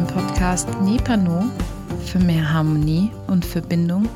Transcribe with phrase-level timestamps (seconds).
[0.00, 1.44] dem Podcast Nepano
[2.06, 4.08] für mehr Harmonie und Verbindung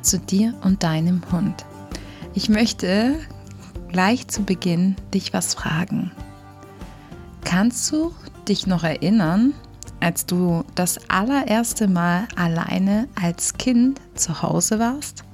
[0.00, 1.64] zu dir und deinem Hund.
[2.32, 3.16] Ich möchte
[3.88, 6.12] gleich zu Beginn dich was fragen.
[7.42, 8.14] Kannst du
[8.46, 9.52] dich noch erinnern,
[9.98, 15.24] als du das allererste Mal alleine als Kind zu Hause warst?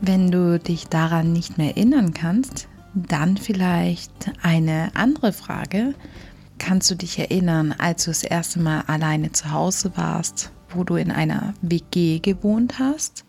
[0.00, 5.94] Wenn du dich daran nicht mehr erinnern kannst, dann vielleicht eine andere Frage.
[6.58, 10.96] Kannst du dich erinnern, als du das erste Mal alleine zu Hause warst, wo du
[10.96, 13.24] in einer WG gewohnt hast?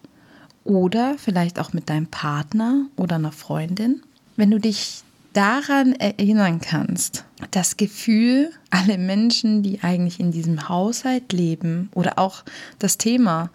[0.63, 4.01] Oder vielleicht auch mit deinem Partner oder einer Freundin?
[4.35, 5.01] Wenn du dich
[5.33, 12.43] daran erinnern kannst, das Gefühl, alle Menschen, die eigentlich in diesem Haushalt leben oder auch
[12.79, 13.49] das Thema,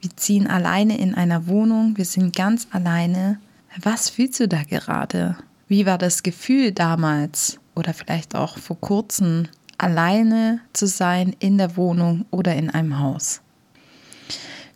[0.00, 3.38] wir ziehen alleine in einer Wohnung, wir sind ganz alleine.
[3.82, 5.36] Was fühlst du da gerade?
[5.68, 9.48] Wie war das Gefühl damals oder vielleicht auch vor kurzem,
[9.78, 13.40] alleine zu sein in der Wohnung oder in einem Haus?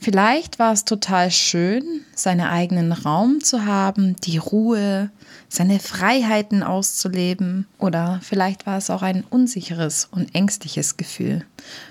[0.03, 5.11] Vielleicht war es total schön, seinen eigenen Raum zu haben, die Ruhe,
[5.49, 7.69] seine Freiheiten auszuleben.
[7.79, 11.45] Oder vielleicht war es auch ein unsicheres und ängstliches Gefühl,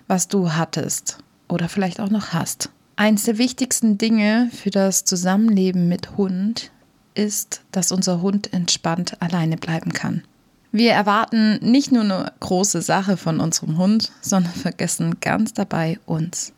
[0.08, 2.70] was du hattest oder vielleicht auch noch hast.
[2.98, 6.70] Eins der wichtigsten Dinge für das Zusammenleben mit Hund
[7.14, 10.24] ist, dass unser Hund entspannt alleine bleiben kann.
[10.72, 16.54] Wir erwarten nicht nur eine große Sache von unserem Hund, sondern vergessen ganz dabei uns.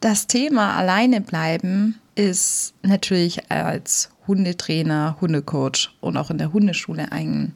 [0.00, 7.52] Das Thema alleine bleiben ist natürlich als Hundetrainer, Hundecoach und auch in der Hundeschule ein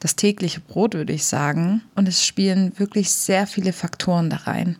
[0.00, 1.80] das tägliche Brot, würde ich sagen.
[1.94, 4.76] Und es spielen wirklich sehr viele Faktoren da rein.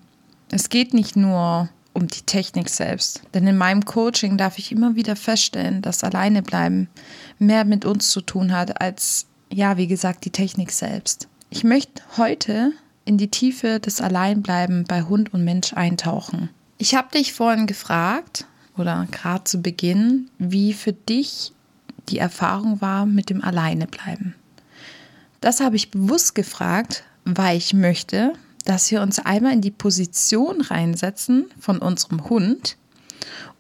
[0.51, 4.97] Es geht nicht nur um die Technik selbst, denn in meinem Coaching darf ich immer
[4.97, 6.89] wieder feststellen, dass alleine bleiben
[7.39, 11.29] mehr mit uns zu tun hat als, ja, wie gesagt, die Technik selbst.
[11.49, 12.73] Ich möchte heute
[13.05, 16.51] in die Tiefe des Alleinbleiben bei Hund und Mensch eintauchen.
[16.79, 21.53] Ich habe dich vorhin gefragt, oder gerade zu Beginn, wie für dich
[22.09, 24.35] die Erfahrung war mit dem Alleinebleiben.
[25.41, 28.33] Das habe ich bewusst gefragt, weil ich möchte,
[28.65, 32.77] dass wir uns einmal in die Position reinsetzen von unserem Hund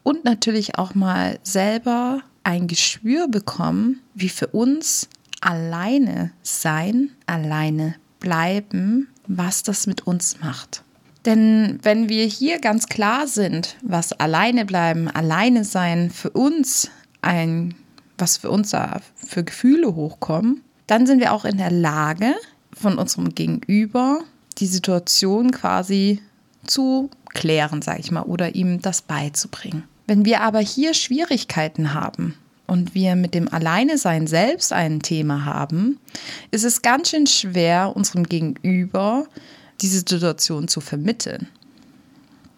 [0.02, 5.08] und natürlich auch mal selber ein Gespür bekommen, wie für uns
[5.44, 10.82] alleine sein, alleine bleiben, was das mit uns macht.
[11.26, 16.90] Denn wenn wir hier ganz klar sind, was alleine bleiben, alleine sein für uns
[17.22, 17.74] ein,
[18.18, 18.72] was für uns
[19.14, 22.34] für Gefühle hochkommen, dann sind wir auch in der Lage,
[22.74, 24.20] von unserem Gegenüber
[24.58, 26.20] die Situation quasi
[26.66, 29.84] zu klären, sage ich mal, oder ihm das beizubringen.
[30.06, 32.34] Wenn wir aber hier Schwierigkeiten haben
[32.66, 35.98] und wir mit dem Alleinesein selbst ein Thema haben,
[36.50, 39.26] ist es ganz schön schwer, unserem Gegenüber
[39.80, 41.48] diese Situation zu vermitteln.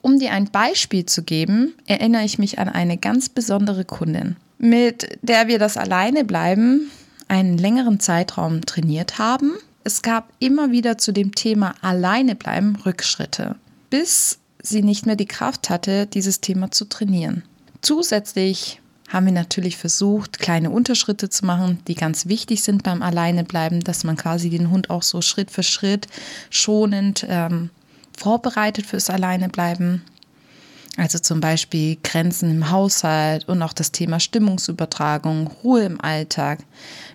[0.03, 5.19] Um dir ein Beispiel zu geben, erinnere ich mich an eine ganz besondere Kundin, mit
[5.23, 6.91] der wir das Alleinebleiben
[7.27, 9.55] einen längeren Zeitraum trainiert haben.
[9.83, 13.57] Es gab immer wieder zu dem Thema Alleinebleiben Rückschritte,
[13.91, 17.43] bis sie nicht mehr die Kraft hatte, dieses Thema zu trainieren.
[17.83, 23.81] Zusätzlich haben wir natürlich versucht, kleine Unterschritte zu machen, die ganz wichtig sind beim Alleinebleiben,
[23.81, 26.09] dass man quasi den Hund auch so Schritt für Schritt
[26.51, 27.71] schonend ähm,
[28.17, 30.03] vorbereitet fürs Alleinebleiben.
[30.97, 36.61] Also zum Beispiel Grenzen im Haushalt und auch das Thema Stimmungsübertragung, Ruhe im Alltag.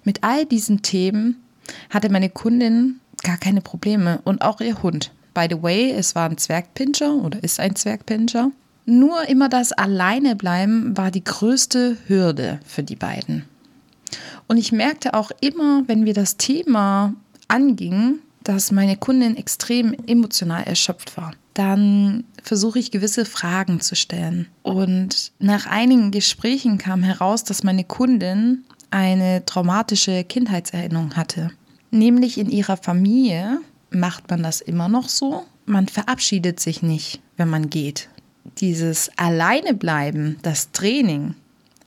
[0.03, 1.43] Mit all diesen Themen
[1.89, 5.11] hatte meine Kundin gar keine Probleme und auch ihr Hund.
[5.33, 8.51] By the way, es war ein Zwergpinscher oder ist ein Zwergpinscher.
[8.85, 13.45] Nur immer das Alleinebleiben war die größte Hürde für die beiden.
[14.47, 17.13] Und ich merkte auch immer, wenn wir das Thema
[17.47, 21.33] angingen, dass meine Kundin extrem emotional erschöpft war.
[21.53, 24.47] Dann versuche ich gewisse Fragen zu stellen.
[24.63, 31.51] Und nach einigen Gesprächen kam heraus, dass meine Kundin eine traumatische Kindheitserinnerung hatte.
[31.91, 33.59] Nämlich in ihrer Familie
[33.91, 35.43] macht man das immer noch so.
[35.65, 38.09] Man verabschiedet sich nicht, wenn man geht
[38.57, 41.35] dieses Alleinebleiben, das Training,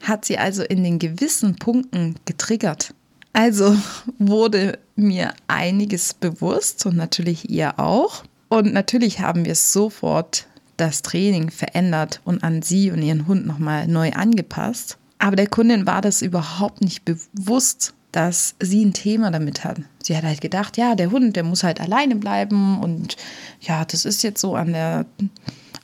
[0.03, 2.95] hat sie also in den gewissen Punkten getriggert.
[3.33, 3.77] Also
[4.19, 8.25] wurde mir einiges bewusst und natürlich ihr auch.
[8.49, 10.47] Und natürlich haben wir sofort
[10.77, 14.99] das Training verändert und an sie und ihren Hund nochmal neu angepasst.
[15.19, 19.79] Aber der Kundin war das überhaupt nicht bewusst, dass sie ein Thema damit hat.
[20.03, 23.17] Sie hat halt gedacht, ja, der Hund, der muss halt alleine bleiben und
[23.61, 25.07] ja, das ist jetzt so an der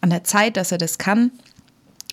[0.01, 1.31] an der Zeit, dass er das kann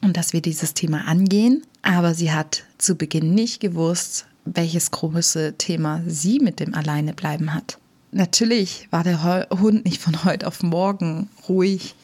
[0.02, 1.64] und dass wir dieses Thema angehen.
[1.82, 7.78] Aber sie hat zu Beginn nicht gewusst, welches große Thema sie mit dem Alleinebleiben hat.
[8.12, 11.96] natürlich war der Hund nicht von heute auf morgen ruhig.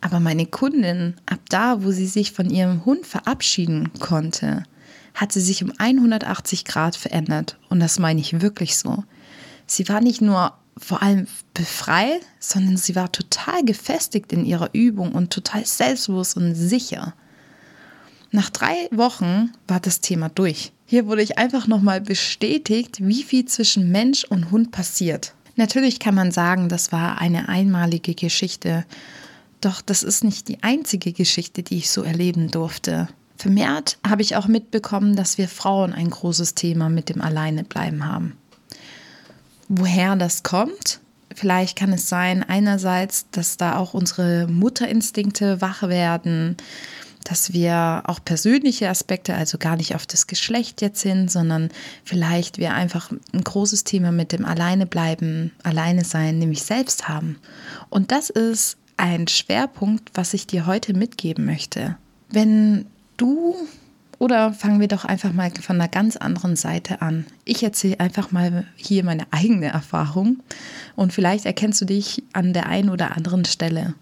[0.00, 4.64] Aber meine Kundin, ab da, wo sie sich von ihrem Hund verabschieden konnte,
[5.14, 7.58] hat sie sich um 180 Grad verändert.
[7.70, 9.04] Und das meine ich wirklich so.
[9.66, 15.12] Sie war nicht nur vor allem befreit, sondern sie war total gefestigt in ihrer Übung
[15.12, 17.14] und total selbstbewusst und sicher.
[18.30, 20.72] Nach drei Wochen war das Thema durch.
[20.84, 25.32] Hier wurde ich einfach nochmal bestätigt, wie viel zwischen Mensch und Hund passiert.
[25.56, 28.84] Natürlich kann man sagen, das war eine einmalige Geschichte,
[29.62, 33.08] doch das ist nicht die einzige Geschichte, die ich so erleben durfte.
[33.38, 38.36] Vermehrt habe ich auch mitbekommen, dass wir Frauen ein großes Thema mit dem Alleinebleiben haben.
[39.68, 41.00] Woher das kommt?
[41.34, 46.56] Vielleicht kann es sein, einerseits, dass da auch unsere Mutterinstinkte wach werden,
[47.24, 51.70] dass wir auch persönliche Aspekte, also gar nicht auf das Geschlecht jetzt hin, sondern
[52.04, 57.38] vielleicht wir einfach ein großes Thema mit dem Alleine bleiben, alleine sein, nämlich selbst haben.
[57.90, 61.96] Und das ist ein Schwerpunkt, was ich dir heute mitgeben möchte.
[62.30, 62.86] Wenn
[63.16, 63.56] du
[64.18, 67.26] oder fangen wir doch einfach mal von einer ganz anderen Seite an.
[67.44, 70.42] Ich erzähle einfach mal hier meine eigene Erfahrung
[70.94, 73.94] und vielleicht erkennst du dich an der einen oder anderen Stelle.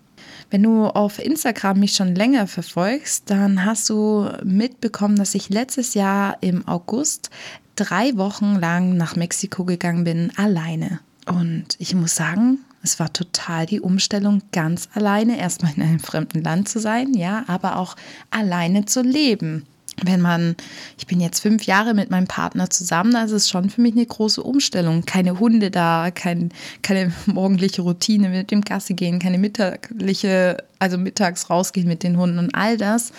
[0.51, 5.95] Wenn du auf Instagram mich schon länger verfolgst, dann hast du mitbekommen, dass ich letztes
[5.95, 7.31] Jahr im August
[7.77, 11.01] drei Wochen lang nach Mexiko gegangen bin, alleine.
[11.27, 16.43] Und ich muss sagen, es war total die Umstellung, ganz alleine erstmal in einem fremden
[16.43, 17.97] Land zu sein, ja, aber auch
[18.31, 19.65] alleine zu leben.
[20.03, 20.57] Wenn man,
[20.99, 24.05] ich bin jetzt fünf Jahre mit meinem Partner zusammen, das ist schon für mich eine
[24.05, 25.05] große Umstellung.
[25.05, 26.51] Keine Hunde da, kein,
[26.83, 32.39] keine morgendliche Routine mit dem Gasse gehen, keine mittagliche, also mittags rausgehen mit den Hunden
[32.39, 33.13] und all das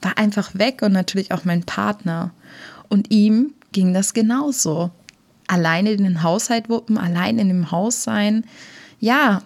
[0.00, 2.32] war einfach weg und natürlich auch mein Partner.
[2.88, 4.90] Und ihm ging das genauso.
[5.46, 8.44] Alleine den Haushalt wuppen, allein in dem Haus sein,
[9.00, 9.42] ja,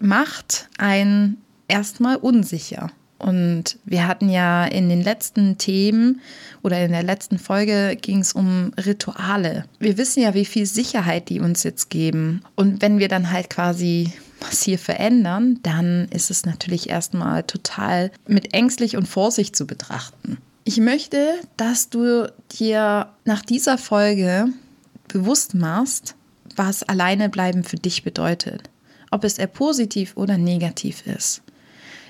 [0.00, 2.90] macht einen erstmal unsicher.
[3.22, 6.20] Und wir hatten ja in den letzten Themen
[6.62, 9.64] oder in der letzten Folge ging es um Rituale.
[9.78, 12.42] Wir wissen ja, wie viel Sicherheit die uns jetzt geben.
[12.56, 18.10] Und wenn wir dann halt quasi was hier verändern, dann ist es natürlich erstmal total
[18.26, 20.38] mit ängstlich und Vorsicht zu betrachten.
[20.64, 24.48] Ich möchte, dass du dir nach dieser Folge
[25.06, 26.16] bewusst machst,
[26.56, 28.68] was alleine bleiben für dich bedeutet
[29.12, 31.42] ob es eher positiv oder negativ ist.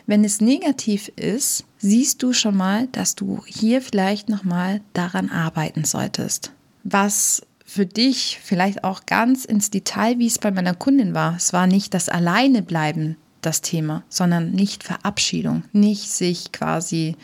[0.06, 5.84] Wenn es negativ ist, siehst du schon mal, dass du hier vielleicht nochmal daran arbeiten
[5.84, 6.52] solltest.
[6.84, 11.37] Was für dich vielleicht auch ganz ins Detail, wie es bei meiner Kundin war.
[11.37, 17.16] Es war nicht das Alleinebleiben das Thema, sondern nicht Verabschiedung, nicht sich quasi,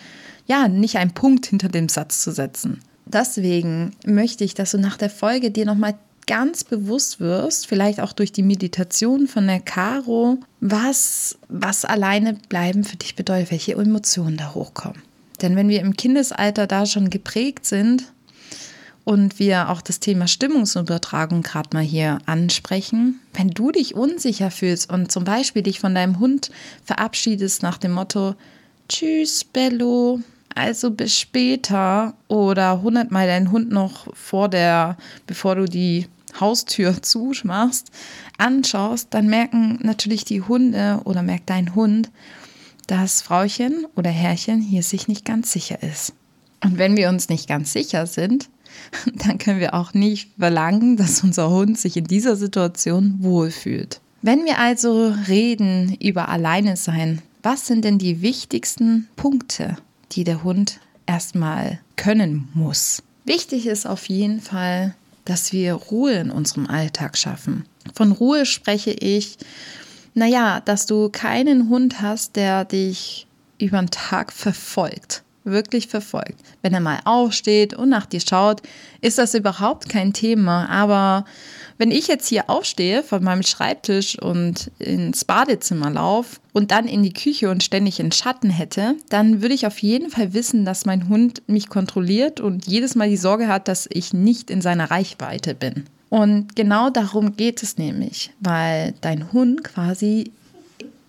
[0.47, 2.81] ja, nicht einen Punkt hinter dem Satz zu setzen.
[3.05, 5.99] Deswegen möchte ich, dass du nach der Folge dir nochmal
[6.29, 12.85] ganz bewusst wirst, vielleicht auch durch die Meditation von der Caro, was, was alleine bleiben
[12.85, 15.03] für dich bedeutet, welche Emotionen da hochkommen.
[15.43, 18.13] Denn wenn wir im Kindesalter da schon geprägt sind
[19.05, 24.93] und wir auch das Thema Stimmungsübertragung gerade mal hier ansprechen, wenn du dich unsicher fühlst
[24.93, 26.51] und zum Beispiel dich von deinem Hund
[26.85, 28.35] verabschiedest nach dem Motto,
[28.89, 30.21] Tschüss, Bello,
[30.55, 36.07] also bis später oder hundertmal deinen Hund noch vor der, bevor du die
[36.41, 37.91] Haustür zuschmachst,
[38.39, 42.11] anschaust, dann merken natürlich die Hunde oder merkt dein Hund,
[42.87, 46.15] dass Frauchen oder Herrchen hier sich nicht ganz sicher ist.
[46.65, 48.49] Und wenn wir uns nicht ganz sicher sind,
[49.15, 54.01] dann können wir auch nicht verlangen, dass unser Hund sich in dieser Situation wohlfühlt.
[54.23, 59.77] Wenn wir also reden über Alleine sein, was sind denn die wichtigsten Punkte,
[60.13, 63.03] die der Hund erstmal können muss?
[63.25, 64.95] Wichtig ist auf jeden Fall,
[65.29, 67.65] dass wir Ruhe in unserem Alltag schaffen.
[67.95, 69.37] Von Ruhe spreche ich,
[70.15, 73.27] naja, dass du keinen Hund hast, der dich
[73.59, 76.41] über den Tag verfolgt wirklich verfolgt.
[76.63, 78.63] Wenn er mal aufsteht und nach dir schaut,
[79.01, 80.69] ist das überhaupt kein Thema.
[80.69, 81.25] Aber
[81.79, 87.03] wenn ich jetzt hier aufstehe von meinem Schreibtisch und ins Badezimmer laufe und dann in
[87.03, 90.87] die Küche und ständig in Schatten hätte, dann würde ich auf jeden Fall wissen, dass
[90.87, 94.91] mein Hund mich kontrolliert und jedes Mal die Sorge hat, dass ich nicht in seiner
[94.91, 95.85] Reichweite bin.
[96.11, 100.33] Und genau darum geht es nämlich, weil dein Hund quasi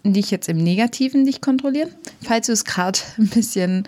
[0.04, 1.92] dich jetzt im Negativen nicht kontrolliert.
[2.22, 3.88] Falls du es gerade ein bisschen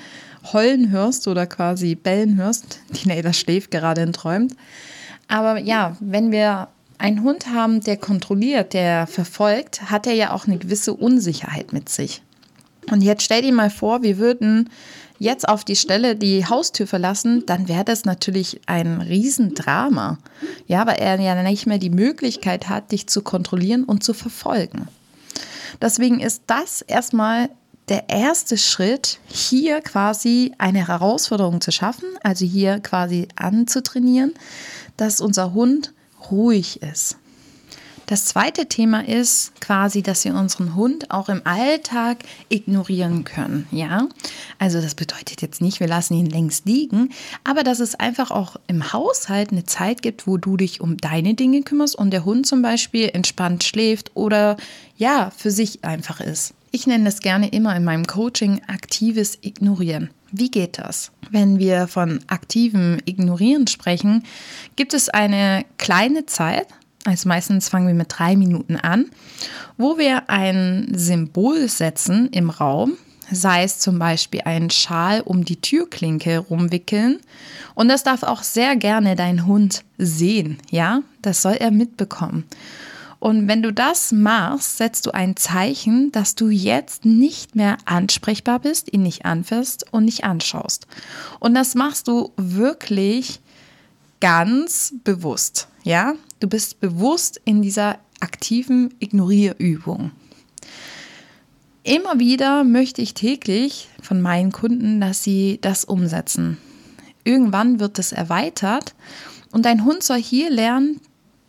[0.54, 2.80] heulen hörst oder quasi bellen hörst.
[2.90, 4.56] Die Nader schläft gerade und träumt.
[5.28, 6.68] Aber ja, wenn wir
[6.98, 11.90] einen Hund haben, der kontrolliert, der verfolgt, hat er ja auch eine gewisse Unsicherheit mit
[11.90, 12.22] sich.
[12.92, 14.70] Und jetzt stell dir mal vor, wir würden
[15.18, 20.18] jetzt auf die Stelle die Haustür verlassen, dann wäre das natürlich ein Riesendrama.
[20.68, 24.88] Ja, weil er ja nicht mehr die Möglichkeit hat, dich zu kontrollieren und zu verfolgen.
[25.80, 27.50] Deswegen ist das erstmal
[27.90, 34.34] der erste Schritt, hier quasi eine Herausforderung zu schaffen, also hier quasi anzutrainieren,
[34.98, 35.94] dass unser Hund
[36.30, 37.18] ruhig ist.
[38.12, 43.68] Das zweite Thema ist quasi, dass wir unseren Hund auch im Alltag ignorieren können.
[43.72, 44.10] Ja,
[44.60, 47.14] also das bedeutet jetzt nicht, wir lassen ihn längst liegen,
[47.46, 51.36] aber dass es einfach auch im Haushalt eine Zeit gibt, wo du dich um deine
[51.36, 54.58] Dinge kümmerst und der Hund zum Beispiel entspannt schläft oder
[54.98, 56.54] ja, für sich einfach ist.
[56.74, 60.10] Ich nenne das gerne immer in meinem Coaching aktives Ignorieren.
[60.32, 61.12] Wie geht das?
[61.30, 64.24] Wenn wir von aktivem Ignorieren sprechen,
[64.78, 66.68] gibt es eine kleine Zeit,
[67.04, 69.08] also meistens fangen wir mit drei Minuten an,
[69.78, 72.94] wo wir ein Symbol setzen im Raum,
[73.30, 77.20] sei es zum Beispiel einen Schal um die Türklinke rumwickeln.
[77.76, 81.02] Und das darf auch sehr gerne dein Hund sehen, ja?
[81.22, 82.46] Das soll er mitbekommen.
[83.22, 88.58] Und wenn du das machst, setzt du ein Zeichen, dass du jetzt nicht mehr ansprechbar
[88.58, 90.88] bist, ihn nicht anfasst und nicht anschaust.
[91.40, 93.40] Und das machst du wirklich
[94.22, 96.16] ganz bewusst, ja?
[96.40, 100.10] Du bist bewusst in dieser aktiven Ignorierübung.
[101.84, 106.58] Immer wieder möchte ich täglich von meinen Kunden, dass sie das umsetzen.
[107.24, 108.96] Irgendwann wird es erweitert
[109.52, 111.00] und dein Hund soll hier lernen,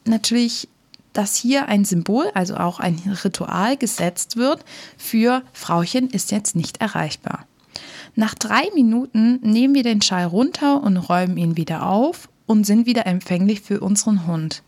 [0.04, 0.68] natürlich,
[1.12, 4.64] dass hier ein Symbol, also auch ein Ritual gesetzt wird
[4.96, 7.46] für Frauchen ist jetzt nicht erreichbar.
[8.14, 12.86] Nach drei Minuten nehmen wir den Schall runter und räumen ihn wieder auf und sind
[12.86, 14.62] wieder empfänglich für unseren Hund.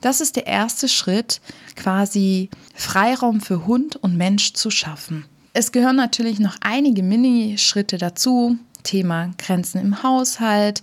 [0.00, 1.40] Das ist der erste Schritt,
[1.74, 5.24] quasi Freiraum für Hund und Mensch zu schaffen.
[5.54, 8.56] Es gehören natürlich noch einige Mini-Schritte dazu.
[8.88, 10.82] Thema Grenzen im Haushalt,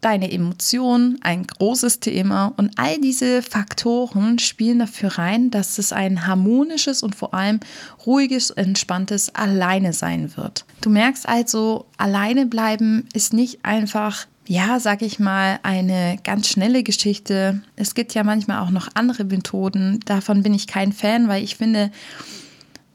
[0.00, 2.52] deine Emotionen, ein großes Thema.
[2.56, 7.58] Und all diese Faktoren spielen dafür rein, dass es ein harmonisches und vor allem
[8.06, 10.64] ruhiges, entspanntes Alleine sein wird.
[10.80, 16.82] Du merkst also, alleine bleiben ist nicht einfach ja, sag ich mal, eine ganz schnelle
[16.82, 17.62] Geschichte.
[17.76, 20.00] Es gibt ja manchmal auch noch andere Methoden.
[20.06, 21.92] Davon bin ich kein Fan, weil ich finde,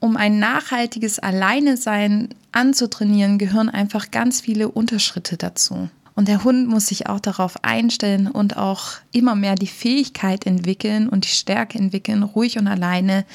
[0.06, 5.90] um ein nachhaltiges Alleinesein anzutrainieren, gehören einfach ganz viele Unterschritte dazu.
[6.14, 11.10] Und der Hund muss sich auch darauf einstellen und auch immer mehr die Fähigkeit entwickeln
[11.10, 13.26] und die Stärke entwickeln, ruhig und alleine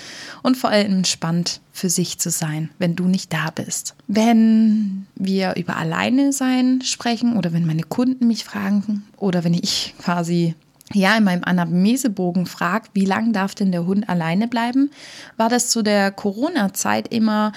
[0.42, 3.96] und vor allem entspannt für sich zu sein, wenn du nicht da bist.
[4.06, 9.94] Wenn wir über alleine sein sprechen oder wenn meine Kunden mich fragen oder wenn ich
[9.98, 10.54] quasi
[10.92, 14.90] ja, in meinem Anamnesebogen fragt, wie lange darf denn der Hund alleine bleiben,
[15.37, 17.52] war das zu der Corona-Zeit immer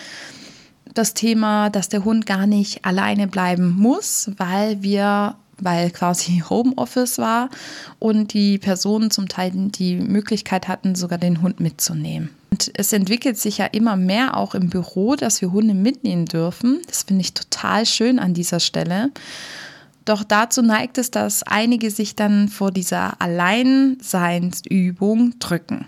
[0.94, 7.18] das Thema, dass der Hund gar nicht alleine bleiben muss, weil wir weil quasi Homeoffice
[7.18, 7.50] war
[8.00, 12.30] und die Personen zum Teil die Möglichkeit hatten, sogar den Hund mitzunehmen.
[12.52, 16.82] Und es entwickelt sich ja immer mehr auch im Büro, dass wir Hunde mitnehmen dürfen.
[16.88, 19.12] Das finde ich total schön an dieser Stelle.
[20.06, 25.86] Doch dazu neigt es, dass einige sich dann vor dieser Alleinseinsübung drücken.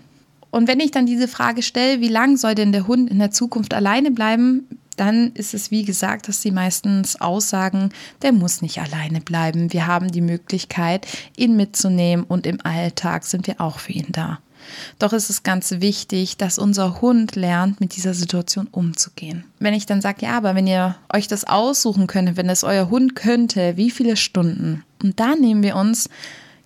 [0.50, 3.30] Und wenn ich dann diese Frage stelle, wie lang soll denn der Hund in der
[3.30, 7.90] Zukunft alleine bleiben, dann ist es wie gesagt, dass sie meistens aussagen,
[8.22, 9.70] der muss nicht alleine bleiben.
[9.72, 11.06] Wir haben die Möglichkeit,
[11.36, 14.38] ihn mitzunehmen und im Alltag sind wir auch für ihn da.
[14.98, 19.44] Doch ist es ganz wichtig, dass unser Hund lernt, mit dieser Situation umzugehen.
[19.58, 22.90] Wenn ich dann sage, ja, aber wenn ihr euch das aussuchen könntet, wenn es euer
[22.90, 24.84] Hund könnte, wie viele Stunden?
[25.02, 26.08] Und da nehmen wir uns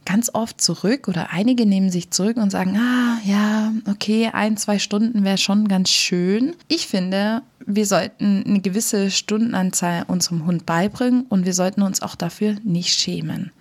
[0.04, 4.78] ganz oft zurück oder einige nehmen sich zurück und sagen, ah ja, okay, ein, zwei
[4.78, 6.56] Stunden wäre schon ganz schön.
[6.68, 12.14] Ich finde, wir sollten eine gewisse Stundenanzahl unserem Hund beibringen und wir sollten uns auch
[12.14, 13.52] dafür nicht schämen.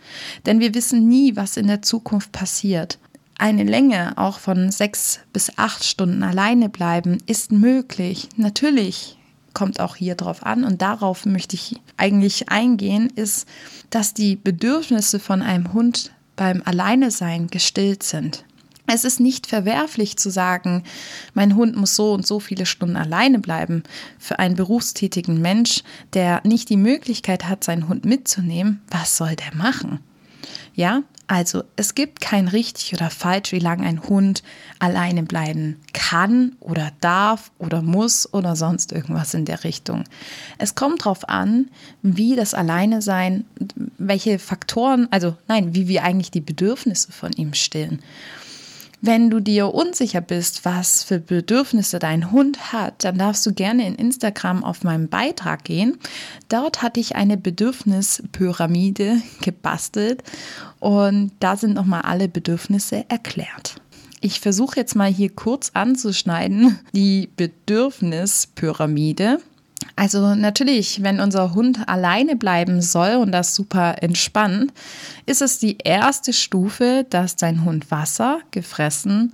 [0.46, 2.98] Denn wir wissen nie, was in der Zukunft passiert.
[3.40, 8.28] Eine Länge auch von sechs bis acht Stunden alleine bleiben ist möglich.
[8.36, 9.18] Natürlich
[9.54, 13.48] kommt auch hier drauf an und darauf möchte ich eigentlich eingehen, ist,
[13.92, 18.44] dass die Bedürfnisse von einem Hund beim Alleinesein gestillt sind.
[18.88, 20.84] Es ist nicht verwerflich zu sagen,
[21.34, 23.84] mein Hund muss so und so viele Stunden alleine bleiben.
[24.18, 29.56] Für einen berufstätigen Mensch, der nicht die Möglichkeit hat, seinen Hund mitzunehmen, was soll der
[29.56, 30.02] machen?
[30.74, 34.42] Ja, also es gibt kein richtig oder falsch, wie lange ein Hund
[34.80, 40.06] alleine bleiben kann oder darf oder muss oder sonst irgendwas in der Richtung.
[40.58, 41.70] Es kommt darauf an,
[42.02, 43.46] wie das Alleine sein,
[44.00, 48.02] welche Faktoren, also nein, wie wir eigentlich die Bedürfnisse von ihm stillen.
[49.02, 53.88] Wenn du dir unsicher bist, was für Bedürfnisse dein Hund hat, dann darfst du gerne
[53.88, 55.98] in Instagram auf meinen Beitrag gehen.
[56.50, 60.22] Dort hatte ich eine Bedürfnispyramide gebastelt
[60.80, 63.76] und da sind nochmal alle Bedürfnisse erklärt.
[64.20, 69.40] Ich versuche jetzt mal hier kurz anzuschneiden die Bedürfnispyramide.
[69.96, 74.72] Also natürlich, wenn unser Hund alleine bleiben soll und das super entspannt,
[75.26, 79.32] ist es die erste Stufe, dass dein Hund Wasser gefressen,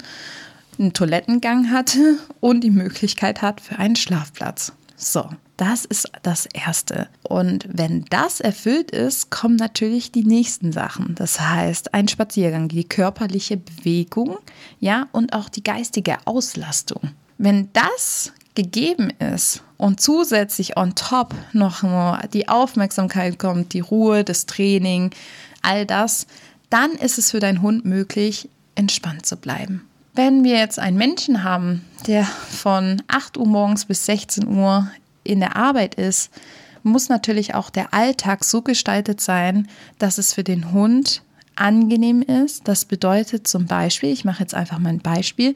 [0.77, 4.73] einen Toilettengang hatte und die Möglichkeit hat für einen Schlafplatz.
[4.97, 7.09] So, das ist das Erste.
[7.23, 11.15] Und wenn das erfüllt ist, kommen natürlich die nächsten Sachen.
[11.15, 14.37] Das heißt, ein Spaziergang, die körperliche Bewegung,
[14.79, 17.11] ja, und auch die geistige Auslastung.
[17.37, 21.83] Wenn das gegeben ist und zusätzlich on top noch
[22.33, 25.11] die Aufmerksamkeit kommt, die Ruhe, das Training,
[25.61, 26.25] all das,
[26.69, 29.87] dann ist es für deinen Hund möglich, entspannt zu bleiben.
[30.13, 34.89] Wenn wir jetzt einen Menschen haben, der von 8 Uhr morgens bis 16 Uhr
[35.23, 36.31] in der Arbeit ist,
[36.83, 41.21] muss natürlich auch der Alltag so gestaltet sein, dass es für den Hund
[41.55, 42.67] angenehm ist.
[42.67, 45.53] Das bedeutet zum Beispiel, ich mache jetzt einfach mal ein Beispiel,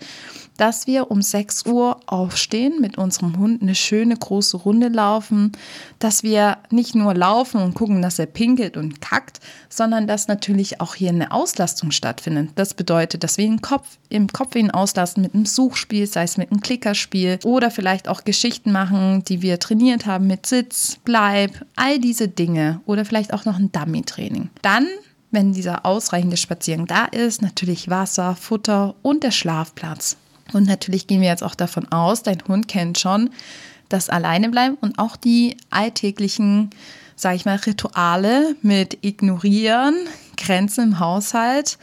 [0.59, 5.53] dass wir um 6 Uhr aufstehen, mit unserem Hund eine schöne große Runde laufen,
[5.99, 9.39] dass wir nicht nur laufen und gucken, dass er pinkelt und kackt,
[9.69, 12.49] sondern dass natürlich auch hier eine Auslastung stattfindet.
[12.55, 16.37] Das bedeutet, dass wir den Kopf, im Kopf ihn auslassen mit einem Suchspiel, sei es
[16.37, 21.65] mit einem Klickerspiel oder vielleicht auch Geschichten machen, die wir trainiert haben mit Sitz, Bleib,
[21.75, 24.49] all diese Dinge oder vielleicht auch noch ein Dummy-Training.
[24.61, 24.87] Dann
[25.31, 30.17] wenn dieser ausreichende Spaziergang da ist, natürlich Wasser, Futter und der Schlafplatz.
[30.53, 33.29] Und natürlich gehen wir jetzt auch davon aus, dein Hund kennt schon
[33.89, 36.69] das Alleinebleiben und auch die alltäglichen,
[37.15, 39.95] sage ich mal, Rituale mit Ignorieren,
[40.37, 41.77] Grenzen im Haushalt.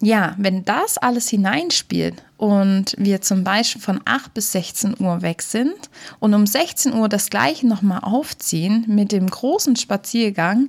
[0.00, 5.40] Ja, wenn das alles hineinspielt und wir zum Beispiel von 8 bis 16 Uhr weg
[5.42, 5.88] sind
[6.20, 10.68] und um 16 Uhr das gleiche nochmal aufziehen mit dem großen Spaziergang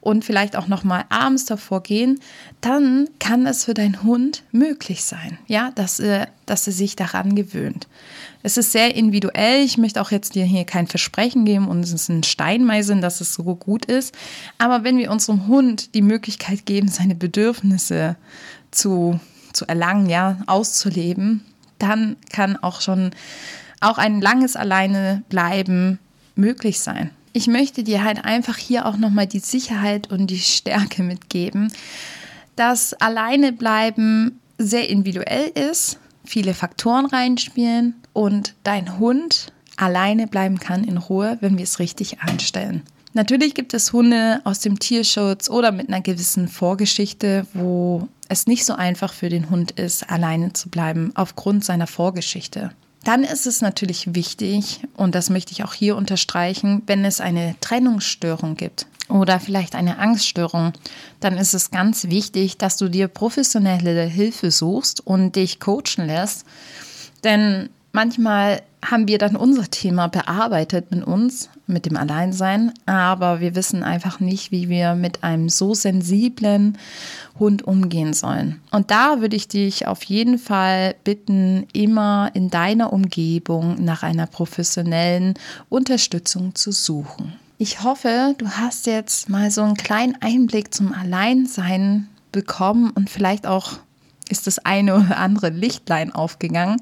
[0.00, 2.20] und vielleicht auch nochmal abends davor gehen,
[2.60, 7.34] dann kann es für deinen Hund möglich sein, ja, dass er, dass er sich daran
[7.34, 7.88] gewöhnt.
[8.42, 9.64] Es ist sehr individuell.
[9.64, 13.20] Ich möchte auch jetzt dir hier kein Versprechen geben und es ist ein Steinmeißeln, dass
[13.20, 14.14] es so gut ist.
[14.58, 18.14] Aber wenn wir unserem Hund die Möglichkeit geben, seine Bedürfnisse
[18.70, 19.18] zu
[19.56, 21.44] zu erlangen, ja, auszuleben,
[21.78, 23.10] dann kann auch schon
[23.80, 25.98] auch ein langes Alleine bleiben
[26.34, 27.10] möglich sein.
[27.32, 31.72] Ich möchte dir halt einfach hier auch nochmal die Sicherheit und die Stärke mitgeben,
[32.54, 40.84] dass alleine bleiben sehr individuell ist, viele Faktoren reinspielen und dein Hund alleine bleiben kann
[40.84, 42.82] in Ruhe, wenn wir es richtig anstellen.
[43.16, 48.66] Natürlich gibt es Hunde aus dem Tierschutz oder mit einer gewissen Vorgeschichte, wo es nicht
[48.66, 52.72] so einfach für den Hund ist, alleine zu bleiben aufgrund seiner Vorgeschichte.
[53.04, 57.56] Dann ist es natürlich wichtig, und das möchte ich auch hier unterstreichen, wenn es eine
[57.62, 60.74] Trennungsstörung gibt oder vielleicht eine Angststörung,
[61.20, 66.44] dann ist es ganz wichtig, dass du dir professionelle Hilfe suchst und dich coachen lässt.
[67.24, 73.54] Denn manchmal haben wir dann unser Thema bearbeitet mit uns, mit dem Alleinsein, aber wir
[73.54, 76.78] wissen einfach nicht, wie wir mit einem so sensiblen
[77.38, 78.60] Hund umgehen sollen.
[78.70, 84.26] Und da würde ich dich auf jeden Fall bitten, immer in deiner Umgebung nach einer
[84.26, 85.34] professionellen
[85.68, 87.34] Unterstützung zu suchen.
[87.58, 93.46] Ich hoffe, du hast jetzt mal so einen kleinen Einblick zum Alleinsein bekommen und vielleicht
[93.46, 93.78] auch
[94.28, 96.78] ist das eine oder andere Lichtlein aufgegangen,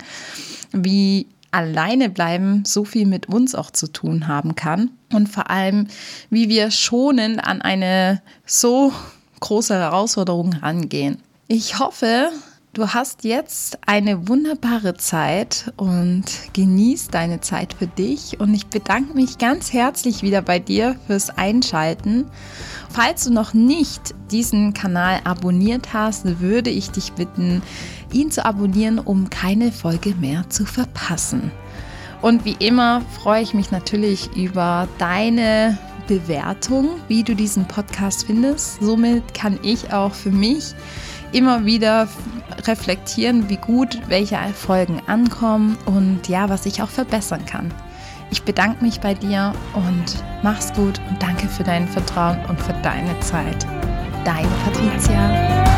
[0.72, 5.86] wie alleine bleiben so viel mit uns auch zu tun haben kann und vor allem,
[6.28, 8.92] wie wir schonend an eine so
[9.40, 11.18] große Herausforderung rangehen.
[11.46, 12.30] Ich hoffe,
[12.72, 19.14] du hast jetzt eine wunderbare Zeit und genießt deine Zeit für dich und ich bedanke
[19.14, 22.26] mich ganz herzlich wieder bei dir fürs Einschalten.
[22.90, 27.62] Falls du noch nicht diesen Kanal abonniert hast, würde ich dich bitten,
[28.14, 31.50] ihn zu abonnieren, um keine Folge mehr zu verpassen.
[32.22, 38.82] Und wie immer freue ich mich natürlich über deine Bewertung, wie du diesen Podcast findest.
[38.82, 40.74] Somit kann ich auch für mich
[41.32, 42.08] immer wieder
[42.66, 47.74] reflektieren, wie gut welche Folgen ankommen und ja, was ich auch verbessern kann.
[48.30, 52.72] Ich bedanke mich bei dir und mach's gut und danke für dein Vertrauen und für
[52.82, 53.66] deine Zeit.
[54.24, 55.73] Deine Patricia.